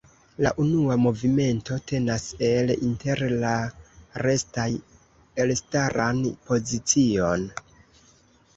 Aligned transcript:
La 0.43 0.51
unua 0.61 0.95
movimento 1.01 1.77
tenas 1.91 2.25
el 2.47 2.73
inter 2.87 3.21
la 3.45 3.53
restaj 4.25 4.67
elstaran 5.47 6.25
pozicion. 6.49 7.49